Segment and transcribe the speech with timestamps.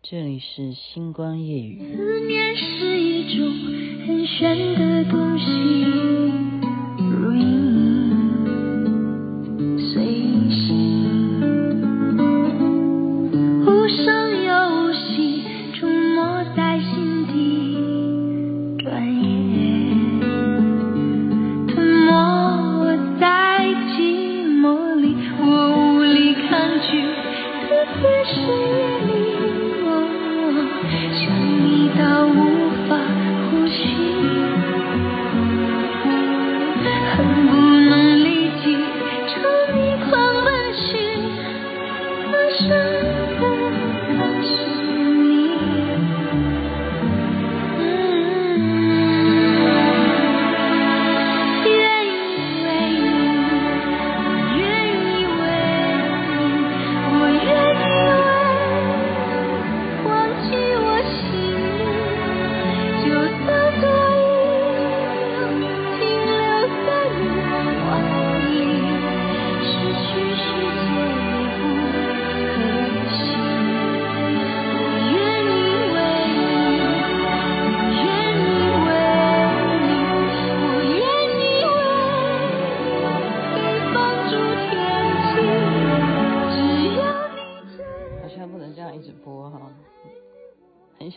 [0.00, 1.96] 这里是星光夜雨。
[1.96, 3.52] 思念是一种
[4.06, 6.27] 很玄的东西。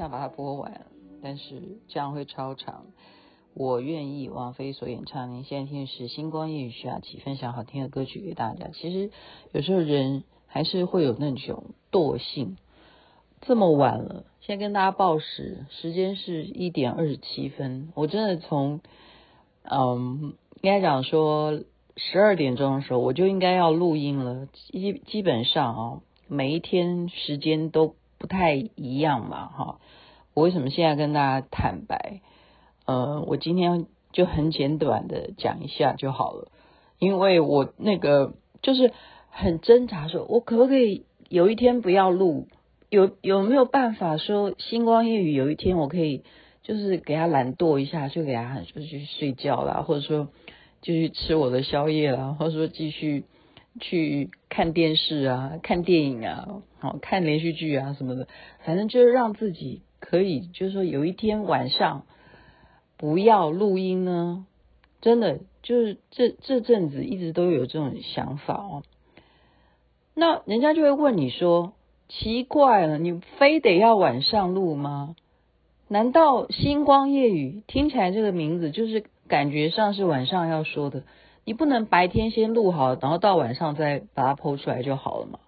[0.00, 0.86] 想把它播完，
[1.22, 2.86] 但是这样会超长。
[3.52, 5.30] 我愿意，王菲所演唱。
[5.30, 8.68] 您现在听的是《星光夜雨》，徐雅琪分享好听的歌曲给大家。
[8.72, 9.10] 其实
[9.52, 12.56] 有时候人还是会有那种惰性。
[13.42, 17.92] 这么晚了，现在跟大家报时，时间是一点二十七分。
[17.94, 18.80] 我真的从
[19.64, 21.60] 嗯，应该讲说
[21.98, 24.46] 十二点钟的时候，我就应该要录音了。
[24.46, 27.96] 基基本上啊，每一天时间都。
[28.20, 29.78] 不太一样嘛，哈！
[30.34, 32.20] 我为什么现在跟大家坦白？
[32.84, 36.52] 呃，我今天就很简短的讲一下就好了，
[36.98, 38.92] 因为我那个就是
[39.30, 42.46] 很挣扎说，我可不可以有一天不要录？
[42.90, 46.22] 有有没有办法说星光夜雨有一天我可以
[46.62, 50.28] 就是给他懒惰一下，就给他就去睡觉啦，或者说
[50.82, 53.24] 继续吃我的宵夜啦，或者说继续。
[53.78, 58.26] 去看电视啊，看电影啊，好看连续剧啊什么的，
[58.64, 62.04] 反正就是让自己可以，就是说有一天晚上
[62.96, 64.46] 不要录音呢，
[65.00, 68.82] 真的就是这这阵子一直都有这种想法哦。
[70.14, 71.72] 那人家就会问你说，
[72.08, 75.14] 奇怪了，你非得要晚上录吗？
[75.88, 81.04] 难道星光夜雨听起来这个名字就是感觉上是晚上要说的？
[81.44, 85.38] 你不能白天先录好，然后到晚上再把它 po 出来就好了嘛？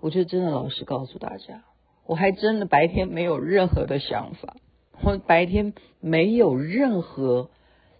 [0.00, 1.62] 我就真的老实告诉大家，
[2.06, 4.56] 我还真的白天没有任何的想法，
[5.00, 7.50] 我白天没有任何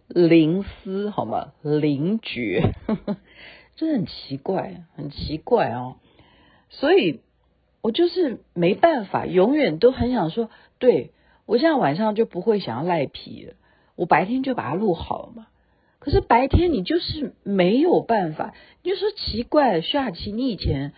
[0.08, 1.52] 灵思，好吗？
[1.62, 3.16] 灵觉，呵呵，
[3.76, 5.96] 这很奇怪，很奇怪哦。
[6.70, 7.20] 所以
[7.82, 11.12] 我就是没办法，永远都很想说，对，
[11.46, 13.54] 我现在晚上就不会想要赖皮了，
[13.94, 15.46] 我白天就把它录好了嘛。
[16.02, 20.94] 可是白天你就是没有办法，你就说奇怪，徐雅琪，你以前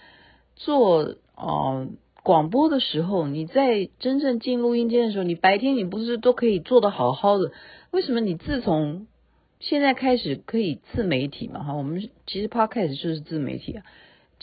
[0.56, 1.88] 做呃
[2.22, 7.52] 广播的时候，你在真正进录音间的时候，你白天你不是都可以做得好好的？
[7.90, 9.06] 为什么你自从
[9.60, 11.62] 现在开始可以自媒体嘛？
[11.62, 13.82] 哈，我们其实 Podcast 就是自媒体啊。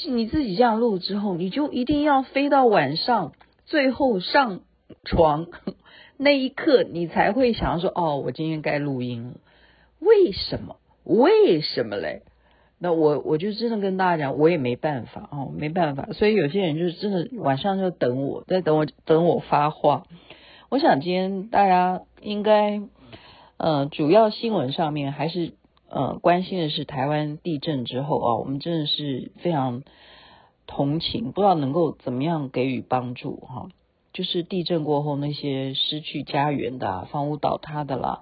[0.06, 3.34] 你自己这样录之后，你就一定要飞到晚上，
[3.66, 4.62] 最后上
[5.06, 5.48] 床
[6.18, 9.34] 那一刻，你才会想要说，哦，我今天该录音了。
[10.02, 10.76] 为什么？
[11.04, 12.24] 为什么嘞？
[12.78, 16.10] 那我我就真的跟大家讲，我也没办法哦，没办法。
[16.14, 20.08] 所以有些人就是真的晚上就等我，在等我等我发话。
[20.70, 22.82] 我想今天大家应该，
[23.58, 25.54] 呃，主要新闻上面还是
[25.90, 29.84] 呃关心的是台湾地震之后啊，我们真的是非常
[30.66, 33.70] 同情，不知道能够怎么样给予帮助哈。
[34.14, 38.22] 就是地震过后那些失去家园的、房屋倒塌的啦。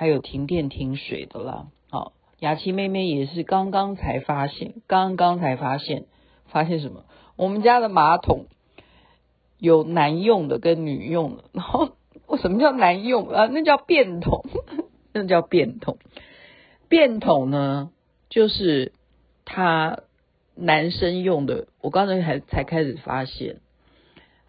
[0.00, 6.06] 还有停电停水的啦，好，雅琪妹妹也是刚刚才发现，刚刚才发现，
[6.46, 7.04] 发现什么？
[7.36, 8.46] 我们家的马桶
[9.58, 11.90] 有男用的跟女用的， 然后
[12.26, 13.44] 我什么叫男用啊？
[13.52, 14.42] 那叫便桶，
[15.12, 15.98] 那叫便桶。
[16.88, 17.90] 便桶呢，
[18.30, 18.94] 就是
[19.44, 19.98] 他
[20.54, 21.66] 男生用的。
[21.82, 23.60] 我刚才还才开始发现。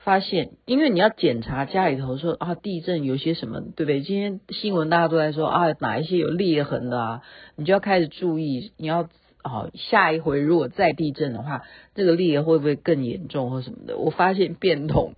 [0.04, 4.02] 发现，因为你要检查家里头说啊，地震有些什么，对不对？
[4.02, 7.22] 今天新闻大家都在说啊，哪一些有裂痕的啊，
[7.56, 9.10] 你就要开始注意，你要
[9.44, 11.64] 啊，下一回如果再地震的话，
[11.94, 13.98] 这个裂会不会更严重或什么的？
[13.98, 15.14] 我发现便桶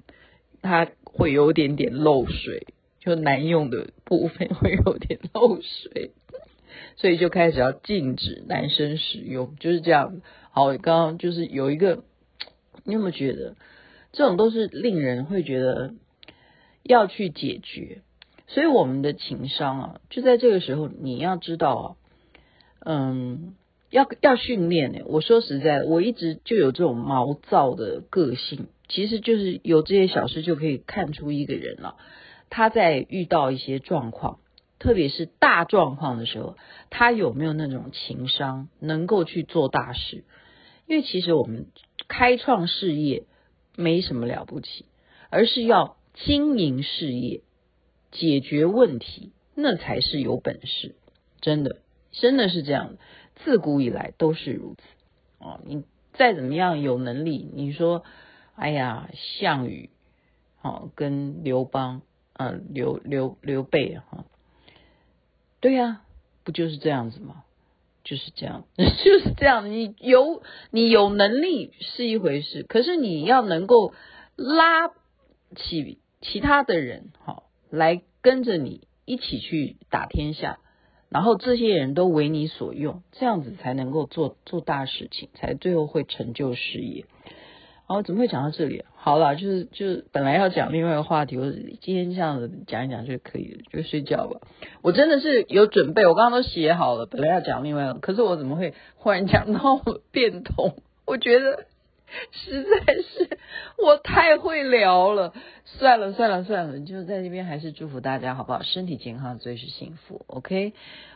[0.62, 2.68] 它会有点点漏水，
[3.00, 6.12] 就难用的部分会有点漏水，
[6.97, 10.21] 所以就开始要禁止男生使用，就是这样。
[10.51, 12.03] 好，刚刚就是有一个，
[12.83, 13.56] 你有没有觉得
[14.13, 15.94] 这种都是令人会觉得
[16.83, 18.01] 要去解决？
[18.48, 21.95] 所以我们的情商啊，就在这个时候，你要知道啊，
[22.86, 23.56] 嗯，
[23.89, 25.00] 要要训练呢。
[25.06, 31.95] 我说实在，我一直就有这种毛躁的个性，其实就是有这些小事就可以看出一个人了。
[32.51, 34.38] 他在遇到一些状况，
[34.77, 36.56] 特别是大状况的时候，
[36.92, 40.24] 他有没有那种情商，能够去做大事？
[40.86, 41.65] 因为其实我们
[42.07, 43.24] 开创事业
[43.75, 44.85] 没什么了不起，
[45.29, 47.41] 而是要经营事业。
[48.11, 50.93] 解决问题，那才是有本事，
[51.41, 51.77] 真的，
[52.11, 52.97] 真的是这样，
[53.37, 54.83] 自古以来都是如此
[55.39, 55.59] 哦。
[55.65, 55.83] 你
[56.13, 58.03] 再怎么样有能力，你说，
[58.53, 59.89] 哎呀，项羽，
[60.61, 62.03] 哦，跟刘邦，
[62.33, 64.25] 嗯、刘刘刘备哈、哦，
[65.59, 66.03] 对呀、
[66.43, 67.43] 不就是这样子吗？
[68.03, 69.71] 就是这样， 就是这样。
[69.71, 70.41] 你有
[70.71, 73.94] 你有能力是一回事，可是你要能够
[74.35, 74.89] 拉
[75.55, 80.59] 起其他的人，哈、来跟着你一起去打天下，
[81.09, 87.05] 然后这些人都为你所用，这样子才能够做做大事情，才最后会成就事业。
[87.88, 88.83] 哦，怎么会讲到这里？
[88.95, 91.51] 好了，就是就是本来要讲另外一个话题，我
[91.81, 94.39] 今天这样子讲一讲就可以了，就睡觉吧。
[94.81, 99.81] 我真的是有准备，我刚刚都写好了，本来要讲另外一个，可是我怎么会忽然讲到
[100.12, 100.75] 变通？
[101.06, 101.65] 我觉得。
[102.31, 103.39] 实在是
[103.83, 105.33] 我太会聊了，
[105.65, 108.62] 算了算了算了，就在这边还是祝福大家好不好？
[108.62, 110.24] 身体健康最是幸福。
[110.27, 110.74] OK，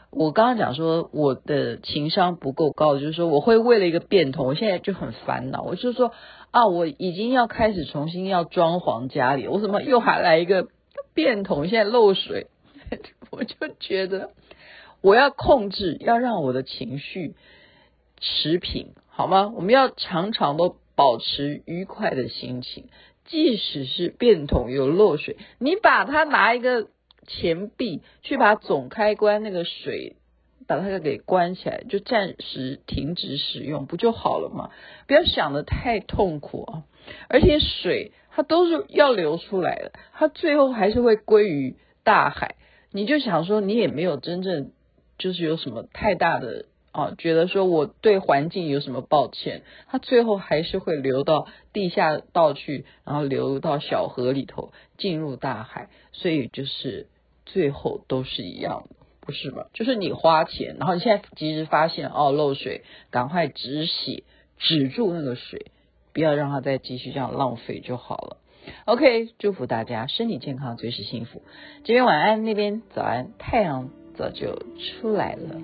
[0.10, 5.62] 我刚刚讲说我的情商不够高，就是说我会为了一个变通，我现在就很烦恼。
[5.62, 6.14] 我就说
[6.52, 10.68] 啊，我已经要开始重新要装潢家里，我怎么又还来一个
[11.14, 11.68] 变桶？
[11.68, 12.48] 现在漏水，
[13.32, 14.32] 我就觉得
[15.02, 17.36] 我要控制，要让我的情绪
[18.20, 19.52] 持平，好吗？
[19.56, 20.76] 我们要常常都。
[20.98, 22.86] 保持愉快的心情，
[23.24, 26.88] 即使是便桶有漏水，你把它拿一个
[27.28, 30.16] 钱币去把总开关那个水
[30.68, 34.70] 把它给关起来，就暂时停止使用，不就好了吗？
[35.08, 36.84] 不要想得太痛苦啊！
[37.30, 42.56] 而且水它都是要流出来的，它最后还是会归于大海。
[42.92, 44.72] 你就想说，你也没有真正
[45.18, 46.66] 就是有什么太大的。
[46.94, 57.06] 啊，觉得说我对环境有什么抱歉，它最后还是会流到地下道去，然后流到小河里头，进入大海，所以就是
[57.46, 58.96] 最后都是一样的，
[59.28, 59.68] 不是吧？
[59.74, 64.24] 就是你花钱，然后你现在及时发现哦漏水，赶快止血，
[64.58, 65.66] 止住那个水，
[66.14, 68.38] 不要让它再继续这样浪费就好了。
[68.86, 71.42] OK，祝福大家身体健康，随时幸福。
[71.84, 74.64] 这边晚安，那边早安，太阳早就
[75.02, 75.62] 出来了。